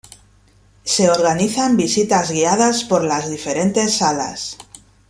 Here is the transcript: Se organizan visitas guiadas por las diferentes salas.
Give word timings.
Se 0.83 1.11
organizan 1.11 1.77
visitas 1.77 2.31
guiadas 2.31 2.83
por 2.85 3.03
las 3.03 3.29
diferentes 3.29 3.97
salas. 3.97 4.57